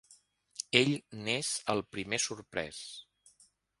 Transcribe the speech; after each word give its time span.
Ell 0.79 0.89
n'és 1.27 1.51
el 1.75 1.83
primer 1.97 2.19
sorprès. 2.25 2.81